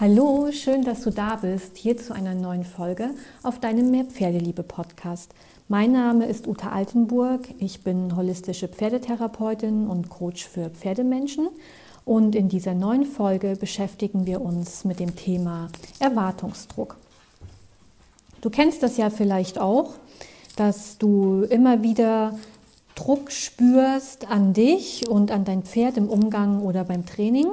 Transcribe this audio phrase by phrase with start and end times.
[0.00, 3.10] Hallo, schön, dass du da bist, hier zu einer neuen Folge
[3.42, 5.34] auf deinem Mehr Pferdeliebe Podcast.
[5.66, 11.48] Mein Name ist Uta Altenburg, ich bin holistische Pferdetherapeutin und Coach für Pferdemenschen
[12.04, 15.66] und in dieser neuen Folge beschäftigen wir uns mit dem Thema
[15.98, 16.96] Erwartungsdruck.
[18.40, 19.94] Du kennst das ja vielleicht auch,
[20.54, 22.38] dass du immer wieder
[22.94, 27.48] Druck spürst an dich und an dein Pferd im Umgang oder beim Training.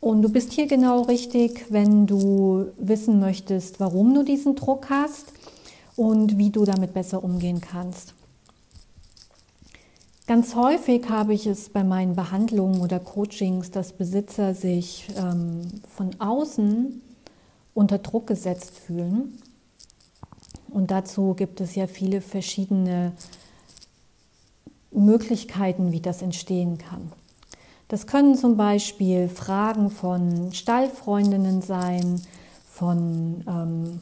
[0.00, 5.32] Und du bist hier genau richtig, wenn du wissen möchtest, warum du diesen Druck hast
[5.96, 8.14] und wie du damit besser umgehen kannst.
[10.26, 16.10] Ganz häufig habe ich es bei meinen Behandlungen oder Coachings, dass Besitzer sich ähm, von
[16.18, 17.00] außen
[17.74, 19.38] unter Druck gesetzt fühlen.
[20.68, 23.12] Und dazu gibt es ja viele verschiedene
[24.90, 27.12] Möglichkeiten, wie das entstehen kann.
[27.88, 32.20] Das können zum Beispiel Fragen von Stallfreundinnen sein,
[32.68, 34.00] von, ähm,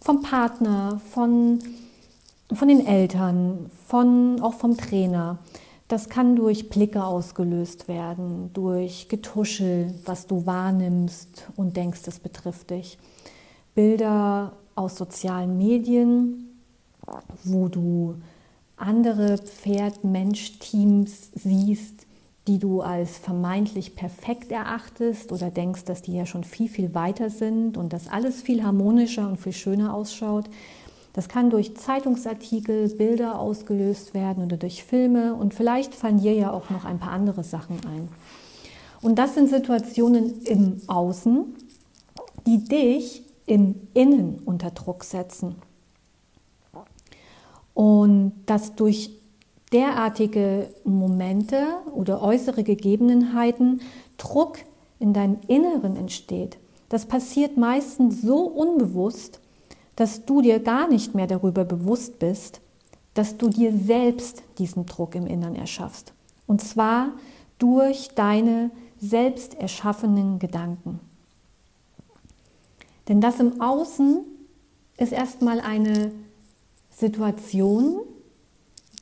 [0.00, 1.58] vom Partner, von,
[2.52, 5.38] von den Eltern, von, auch vom Trainer.
[5.88, 12.70] Das kann durch Blicke ausgelöst werden, durch Getuschel, was du wahrnimmst und denkst, es betrifft
[12.70, 12.98] dich.
[13.74, 16.58] Bilder aus sozialen Medien,
[17.44, 18.16] wo du
[18.76, 22.05] andere Pferd-Mensch-Teams siehst,
[22.46, 27.28] die du als vermeintlich perfekt erachtest oder denkst, dass die ja schon viel, viel weiter
[27.28, 30.44] sind und dass alles viel harmonischer und viel schöner ausschaut.
[31.12, 36.52] Das kann durch Zeitungsartikel, Bilder ausgelöst werden oder durch Filme und vielleicht fallen dir ja
[36.52, 38.08] auch noch ein paar andere Sachen ein.
[39.02, 41.54] Und das sind Situationen im Außen,
[42.46, 45.56] die dich im Innen unter Druck setzen.
[47.74, 49.10] Und das durch
[49.76, 53.82] derartige Momente oder äußere Gegebenheiten
[54.16, 54.58] Druck
[54.98, 56.56] in deinem Inneren entsteht.
[56.88, 59.40] Das passiert meistens so unbewusst,
[59.94, 62.62] dass du dir gar nicht mehr darüber bewusst bist,
[63.12, 66.14] dass du dir selbst diesen Druck im Inneren erschaffst.
[66.46, 67.10] Und zwar
[67.58, 71.00] durch deine selbst erschaffenen Gedanken.
[73.08, 74.24] Denn das im Außen
[74.96, 76.12] ist erstmal eine
[76.90, 78.00] Situation,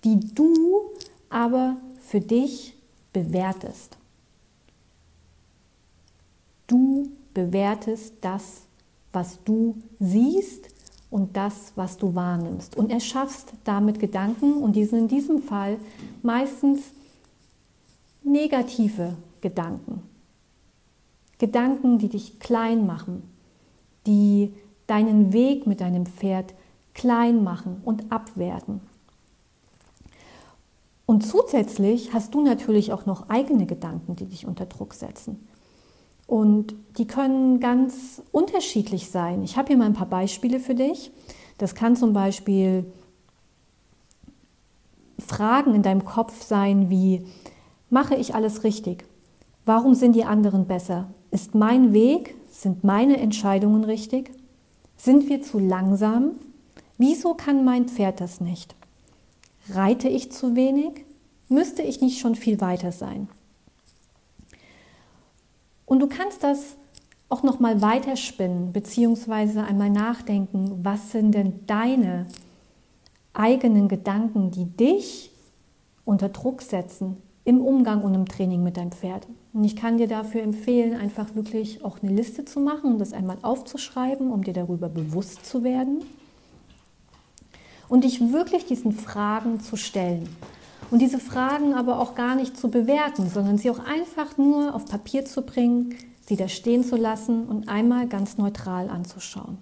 [0.05, 0.91] die du
[1.31, 2.77] aber für dich
[3.13, 3.97] bewertest.
[6.67, 8.63] Du bewertest das,
[9.13, 10.69] was du siehst
[11.11, 15.79] und das, was du wahrnimmst und erschaffst damit Gedanken und die sind in diesem Fall
[16.23, 16.81] meistens
[18.23, 20.03] negative Gedanken.
[21.39, 23.23] Gedanken, die dich klein machen,
[24.07, 24.53] die
[24.87, 26.55] deinen Weg mit deinem Pferd
[26.95, 28.81] klein machen und abwerten.
[31.07, 35.47] Und zusätzlich hast du natürlich auch noch eigene Gedanken, die dich unter Druck setzen.
[36.27, 39.43] Und die können ganz unterschiedlich sein.
[39.43, 41.11] Ich habe hier mal ein paar Beispiele für dich.
[41.59, 42.87] Das kann zum Beispiel
[45.19, 47.27] Fragen in deinem Kopf sein wie,
[47.91, 49.05] mache ich alles richtig?
[49.65, 51.09] Warum sind die anderen besser?
[51.31, 54.31] Ist mein Weg, sind meine Entscheidungen richtig?
[54.97, 56.33] Sind wir zu langsam?
[56.99, 58.75] Wieso kann mein Pferd das nicht?
[59.71, 61.05] Reite ich zu wenig?
[61.49, 63.29] Müsste ich nicht schon viel weiter sein?
[65.87, 66.77] Und du kannst das
[67.29, 72.27] auch noch mal weiterspinnen beziehungsweise einmal nachdenken, was sind denn deine
[73.33, 75.31] eigenen Gedanken, die dich
[76.05, 79.27] unter Druck setzen im Umgang und im Training mit deinem Pferd.
[79.53, 83.13] Und ich kann dir dafür empfehlen, einfach wirklich auch eine Liste zu machen und das
[83.13, 86.03] einmal aufzuschreiben, um dir darüber bewusst zu werden
[87.89, 90.29] und dich wirklich diesen Fragen zu stellen.
[90.91, 94.87] Und diese Fragen aber auch gar nicht zu bewerten, sondern sie auch einfach nur auf
[94.87, 95.95] Papier zu bringen,
[96.27, 99.59] sie da stehen zu lassen und einmal ganz neutral anzuschauen.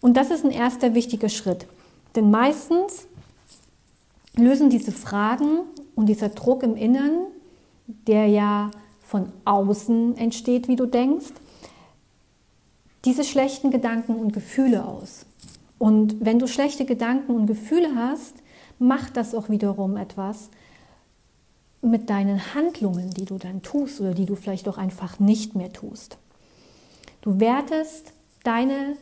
[0.00, 1.66] Und das ist ein erster wichtiger Schritt.
[2.14, 3.06] Denn meistens
[4.36, 5.60] lösen diese Fragen
[5.94, 7.26] und dieser Druck im Innern,
[7.86, 11.32] der ja von außen entsteht, wie du denkst,
[13.04, 15.26] diese schlechten Gedanken und Gefühle aus.
[15.78, 18.34] Und wenn du schlechte Gedanken und Gefühle hast,
[18.78, 20.50] macht das auch wiederum etwas
[21.82, 25.72] mit deinen Handlungen, die du dann tust oder die du vielleicht auch einfach nicht mehr
[25.72, 26.18] tust.
[27.20, 28.12] Du wertest
[28.42, 28.96] deine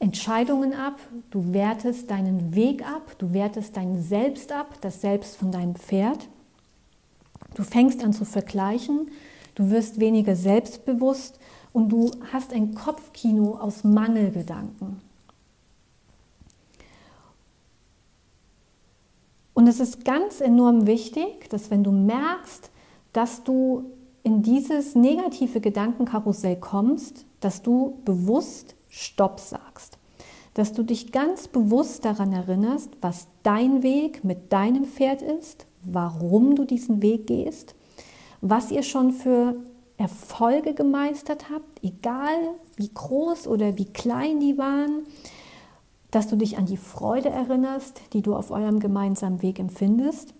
[0.00, 0.98] Entscheidungen ab,
[1.30, 6.28] du wertest deinen Weg ab, du wertest dein Selbst ab, das Selbst von deinem Pferd.
[7.54, 9.10] Du fängst an zu vergleichen,
[9.54, 11.40] du wirst weniger selbstbewusst
[11.72, 15.00] und du hast ein Kopfkino aus Mangelgedanken.
[19.54, 22.70] Und es ist ganz enorm wichtig, dass wenn du merkst,
[23.12, 23.86] dass du
[24.22, 29.98] in dieses negative Gedankenkarussell kommst, dass du bewusst Stopp sagst.
[30.54, 36.54] Dass du dich ganz bewusst daran erinnerst, was dein Weg mit deinem Pferd ist, warum
[36.54, 37.74] du diesen Weg gehst,
[38.40, 39.56] was ihr schon für
[39.98, 45.02] Erfolge gemeistert habt, egal wie groß oder wie klein die waren,
[46.10, 50.34] dass du dich an die Freude erinnerst, die du auf eurem gemeinsamen Weg empfindest,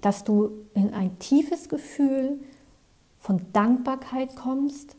[0.00, 2.40] dass du in ein tiefes Gefühl
[3.18, 4.96] von Dankbarkeit kommst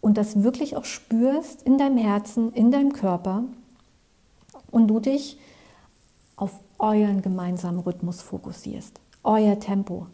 [0.00, 3.44] und das wirklich auch spürst in deinem Herzen, in deinem Körper
[4.70, 5.38] und du dich
[6.36, 10.06] auf euren gemeinsamen Rhythmus fokussierst, euer Tempo.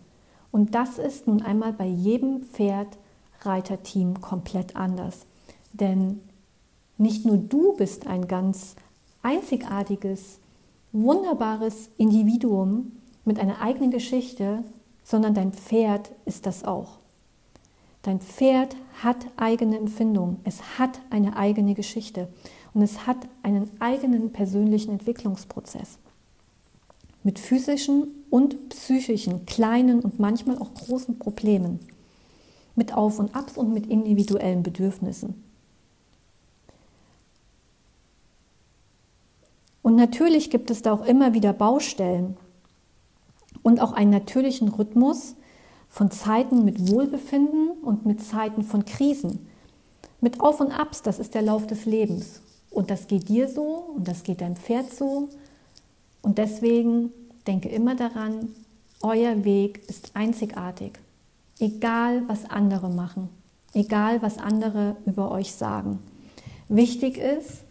[0.54, 5.26] Und das ist nun einmal bei jedem Pferd-Reiter-Team komplett anders.
[5.72, 6.20] Denn
[6.96, 8.76] nicht nur du bist ein ganz
[9.24, 10.38] einzigartiges,
[10.92, 12.92] wunderbares Individuum
[13.24, 14.62] mit einer eigenen Geschichte,
[15.02, 16.98] sondern dein Pferd ist das auch.
[18.02, 22.28] Dein Pferd hat eigene Empfindungen, es hat eine eigene Geschichte
[22.74, 25.98] und es hat einen eigenen persönlichen Entwicklungsprozess.
[27.24, 31.78] Mit physischen und psychischen, kleinen und manchmal auch großen Problemen.
[32.75, 35.40] Mit Auf und Abs und mit individuellen Bedürfnissen.
[39.82, 42.36] Und natürlich gibt es da auch immer wieder Baustellen
[43.62, 45.36] und auch einen natürlichen Rhythmus
[45.88, 49.46] von Zeiten mit Wohlbefinden und mit Zeiten von Krisen.
[50.20, 52.40] Mit Auf und Abs, das ist der Lauf des Lebens.
[52.72, 55.28] Und das geht dir so und das geht deinem Pferd so.
[56.20, 57.12] Und deswegen
[57.46, 58.49] denke immer daran,
[59.02, 60.93] euer Weg ist einzigartig.
[61.58, 63.29] Egal, was andere machen,
[63.75, 66.00] egal, was andere über euch sagen.
[66.69, 67.64] Wichtig ist,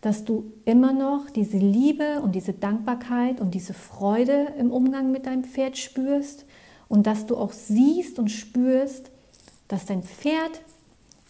[0.00, 5.26] dass du immer noch diese Liebe und diese Dankbarkeit und diese Freude im Umgang mit
[5.26, 6.44] deinem Pferd spürst
[6.88, 9.10] und dass du auch siehst und spürst,
[9.68, 10.60] dass dein Pferd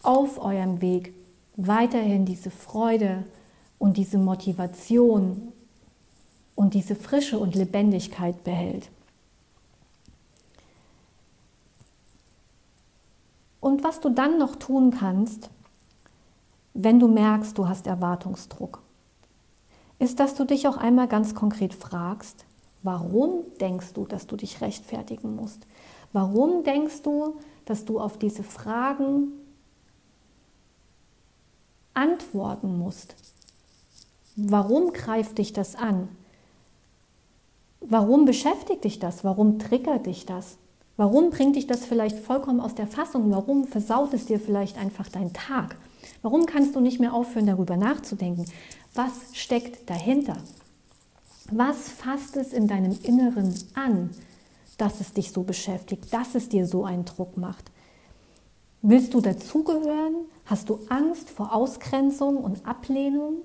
[0.03, 1.13] auf eurem Weg
[1.57, 3.25] weiterhin diese Freude
[3.79, 5.53] und diese Motivation
[6.63, 8.89] und diese Frische und Lebendigkeit behält.
[13.59, 15.51] Und was du dann noch tun kannst,
[16.73, 18.81] wenn du merkst, du hast Erwartungsdruck,
[19.99, 22.45] ist, dass du dich auch einmal ganz konkret fragst,
[22.85, 25.67] warum denkst du, dass du dich rechtfertigen musst?
[26.13, 29.33] Warum denkst du, dass du auf diese Fragen
[31.93, 33.17] antworten musst?
[34.37, 36.09] Warum greift dich das an?
[37.89, 39.25] Warum beschäftigt dich das?
[39.25, 40.59] Warum triggert dich das?
[40.97, 43.31] Warum bringt dich das vielleicht vollkommen aus der Fassung?
[43.31, 45.77] Warum versaut es dir vielleicht einfach deinen Tag?
[46.23, 48.45] Warum kannst du nicht mehr aufhören, darüber nachzudenken?
[48.95, 50.37] Was steckt dahinter?
[51.51, 54.11] Was fasst es in deinem Inneren an,
[54.79, 57.71] dass es dich so beschäftigt, dass es dir so einen Druck macht?
[58.81, 60.15] Willst du dazugehören?
[60.45, 63.43] Hast du Angst vor Ausgrenzung und Ablehnung?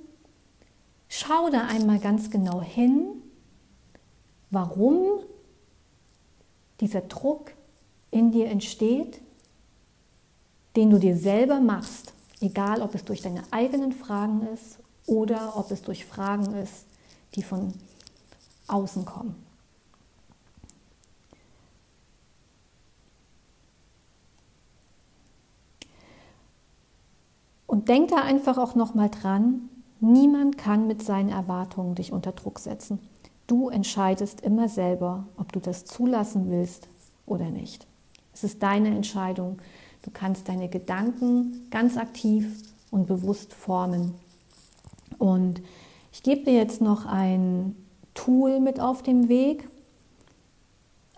[1.09, 3.16] Schau da einmal ganz genau hin,
[4.49, 5.19] warum
[6.79, 7.51] dieser Druck
[8.11, 9.21] in dir entsteht,
[10.75, 12.13] den du dir selber machst.
[12.39, 16.85] Egal, ob es durch deine eigenen Fragen ist oder ob es durch Fragen ist,
[17.33, 17.73] die von
[18.67, 19.35] außen kommen.
[27.65, 32.31] Und denk da einfach auch noch mal dran, niemand kann mit seinen Erwartungen dich unter
[32.31, 32.99] Druck setzen.
[33.47, 36.89] Du entscheidest immer selber, ob du das zulassen willst
[37.25, 37.87] oder nicht.
[38.33, 39.59] Es ist deine Entscheidung.
[40.03, 42.61] Du kannst deine Gedanken ganz aktiv
[42.91, 44.13] und bewusst formen.
[45.17, 45.61] Und
[46.11, 47.75] ich gebe dir jetzt noch ein
[48.13, 49.69] Tool mit auf dem Weg.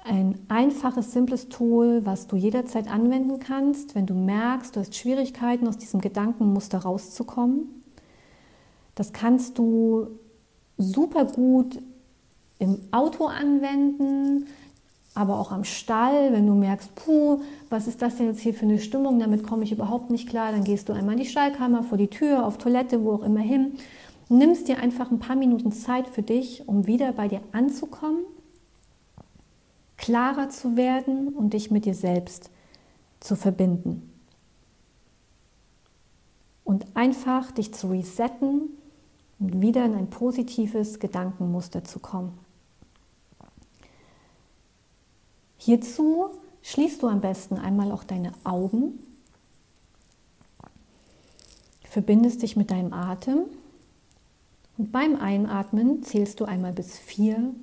[0.03, 5.67] Ein einfaches, simples Tool, was du jederzeit anwenden kannst, wenn du merkst, du hast Schwierigkeiten,
[5.67, 7.83] aus diesem Gedankenmuster rauszukommen.
[8.95, 10.07] Das kannst du
[10.77, 11.79] super gut
[12.60, 14.48] im Auto anwenden,
[15.16, 18.66] aber auch am Stall, wenn du merkst, puh, was ist das denn jetzt hier für
[18.66, 21.84] eine Stimmung, damit komme ich überhaupt nicht klar, dann gehst du einmal in die Stallkammer,
[21.84, 23.74] vor die Tür, auf Toilette, wo auch immer hin.
[24.30, 28.20] Nimmst dir einfach ein paar Minuten Zeit für dich, um wieder bei dir anzukommen,
[29.98, 32.51] klarer zu werden und dich mit dir selbst
[33.20, 34.10] zu verbinden.
[36.63, 38.70] Und einfach dich zu resetten
[39.39, 42.38] und wieder in ein positives Gedankenmuster zu kommen.
[45.60, 46.32] Hierzu
[46.63, 48.98] schließt du am besten einmal auch deine Augen,
[51.84, 53.42] verbindest dich mit deinem Atem
[54.78, 57.54] und beim Einatmen zählst du einmal bis vier,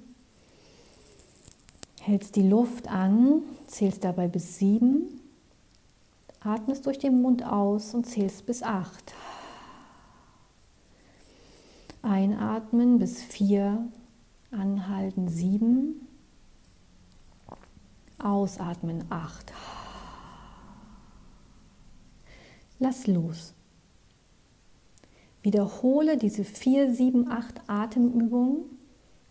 [2.07, 5.21] Hältst die Luft an, zählst dabei bis sieben,
[6.39, 9.13] atmest durch den Mund aus und zählst bis acht.
[12.03, 13.89] Einatmen bis vier,
[14.53, 16.06] anhalten sieben,
[18.19, 19.53] ausatmen acht.
[22.79, 23.55] Lass los.
[25.43, 28.65] Wiederhole diese vier, sieben, acht Atemübungen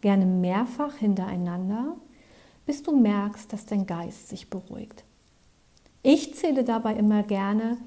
[0.01, 1.97] gerne mehrfach hintereinander,
[2.65, 5.03] bis du merkst, dass dein Geist sich beruhigt.
[6.03, 7.77] Ich zähle dabei immer gerne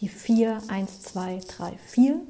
[0.00, 2.20] die 4, 1, 2, 3, 4.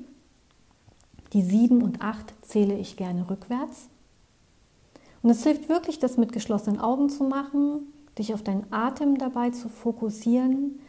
[1.33, 3.89] Die 7 und 8 zähle ich gerne rückwärts.
[5.29, 9.51] Und es hilft wirklich, das mit geschlossenen Augen zu machen, dich auf deinen Atem dabei
[9.51, 10.81] zu fokussieren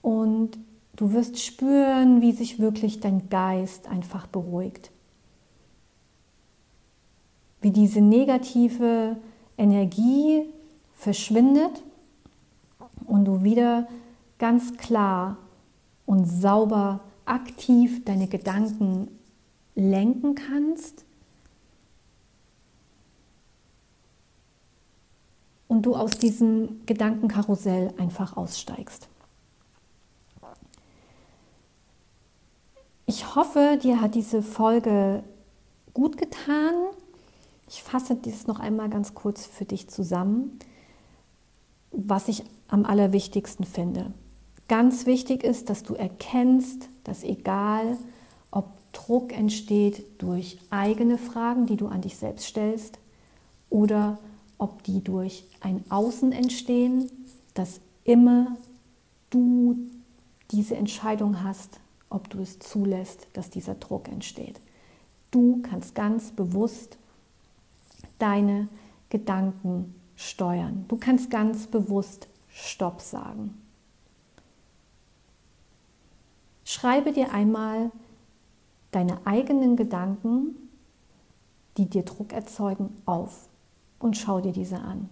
[0.00, 0.58] und
[0.96, 4.90] Du wirst spüren, wie sich wirklich dein Geist einfach beruhigt.
[7.60, 9.18] Wie diese negative
[9.58, 10.44] Energie
[10.94, 11.82] verschwindet
[13.06, 13.88] und du wieder
[14.38, 15.36] ganz klar
[16.06, 19.08] und sauber aktiv deine Gedanken
[19.74, 21.05] lenken kannst
[25.68, 29.08] und du aus diesem Gedankenkarussell einfach aussteigst.
[33.06, 35.22] Ich hoffe, dir hat diese Folge
[35.94, 36.74] gut getan.
[37.68, 40.58] Ich fasse dies noch einmal ganz kurz für dich zusammen,
[41.92, 44.12] was ich am allerwichtigsten finde.
[44.68, 47.96] Ganz wichtig ist, dass du erkennst, dass egal,
[48.50, 52.98] ob Druck entsteht durch eigene Fragen, die du an dich selbst stellst,
[53.70, 54.18] oder
[54.58, 57.10] ob die durch ein Außen entstehen,
[57.54, 58.56] dass immer
[59.30, 59.76] du
[60.50, 64.60] diese Entscheidung hast, ob du es zulässt, dass dieser Druck entsteht.
[65.30, 66.98] Du kannst ganz bewusst
[68.18, 68.68] deine
[69.10, 70.84] Gedanken steuern.
[70.88, 73.60] Du kannst ganz bewusst Stopp sagen.
[76.64, 77.90] Schreibe dir einmal
[78.90, 80.56] deine eigenen Gedanken,
[81.76, 83.48] die dir Druck erzeugen, auf
[83.98, 85.08] und schau dir diese an.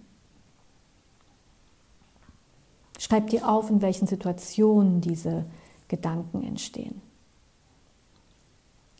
[2.98, 5.44] Schreib dir auf, in welchen Situationen diese
[5.88, 7.02] Gedanken entstehen.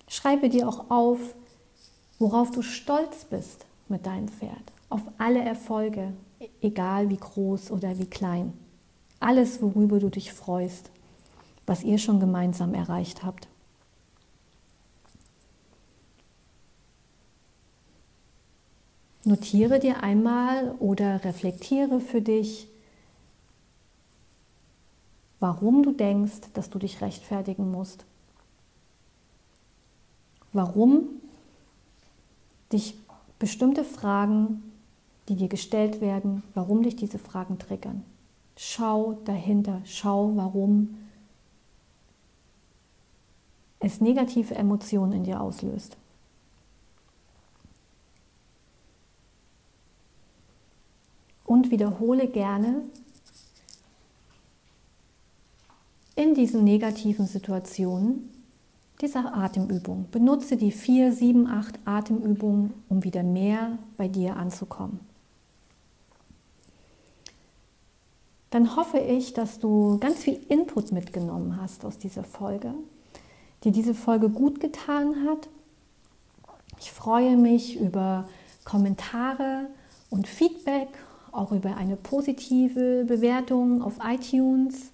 [0.09, 1.19] Schreibe dir auch auf,
[2.19, 6.13] worauf du stolz bist mit deinem Pferd, auf alle Erfolge,
[6.61, 8.53] egal wie groß oder wie klein.
[9.21, 10.91] Alles, worüber du dich freust,
[11.67, 13.49] was ihr schon gemeinsam erreicht habt.
[19.25, 22.69] Notiere dir einmal oder reflektiere für dich,
[25.41, 28.05] warum du denkst, dass du dich rechtfertigen musst.
[30.53, 31.09] Warum
[32.71, 32.97] dich
[33.39, 34.63] bestimmte Fragen,
[35.29, 38.05] die dir gestellt werden, warum dich diese Fragen triggern.
[38.57, 40.97] Schau dahinter, schau, warum
[43.81, 45.97] es negative Emotionen in dir auslöst.
[51.45, 52.83] Und wiederhole gerne
[56.15, 58.31] in diesen negativen Situationen
[59.01, 60.07] dieser Atemübung.
[60.13, 65.01] Benutze die 4, 7, 8 Atemübungen, um wieder mehr bei dir anzukommen.
[68.51, 72.73] Dann hoffe ich, dass du ganz viel Input mitgenommen hast aus dieser Folge,
[73.65, 75.49] dir diese Folge gut getan hat.
[76.79, 78.29] Ich freue mich über
[78.65, 79.67] Kommentare
[80.09, 80.87] und Feedback,
[81.35, 84.93] auch über eine positive Bewertung auf iTunes.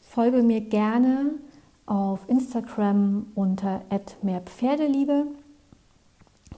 [0.00, 1.32] Folge mir gerne
[1.86, 3.82] auf Instagram unter
[4.22, 5.26] @mehrpferdeliebe.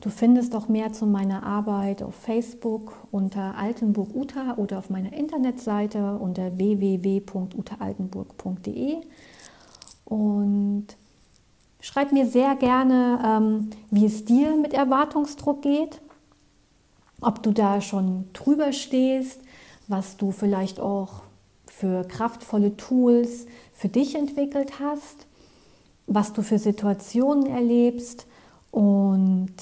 [0.01, 5.13] Du findest auch mehr zu meiner Arbeit auf Facebook unter Altenburg Uta oder auf meiner
[5.13, 8.99] Internetseite unter www.utaaltenburg.de.
[10.05, 10.87] Und
[11.81, 16.01] schreib mir sehr gerne, ähm, wie es dir mit Erwartungsdruck geht,
[17.21, 19.41] ob du da schon drüber stehst,
[19.89, 21.23] was du vielleicht auch
[21.67, 25.27] für kraftvolle Tools für dich entwickelt hast,
[26.07, 28.27] was du für Situationen erlebst
[28.71, 29.55] und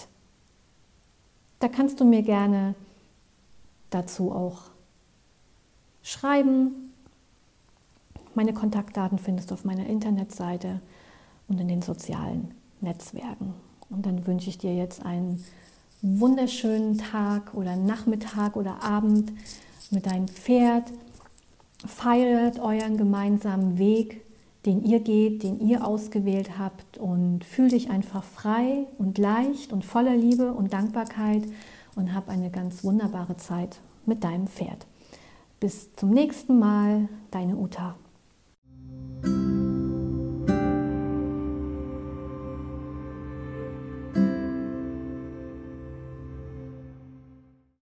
[1.60, 2.74] da kannst du mir gerne
[3.90, 4.62] dazu auch
[6.02, 6.92] schreiben.
[8.34, 10.80] Meine Kontaktdaten findest du auf meiner Internetseite
[11.48, 13.54] und in den sozialen Netzwerken.
[13.88, 15.44] Und dann wünsche ich dir jetzt einen
[16.04, 19.32] wunderschönen Tag oder Nachmittag oder Abend
[19.90, 20.84] mit deinem Pferd
[21.86, 24.22] feiert euren gemeinsamen Weg,
[24.66, 29.84] den ihr geht, den ihr ausgewählt habt und fühl dich einfach frei und leicht und
[29.84, 31.44] voller Liebe und Dankbarkeit
[31.96, 34.86] und hab eine ganz wunderbare Zeit mit deinem Pferd.
[35.58, 37.94] Bis zum nächsten Mal, deine Uta.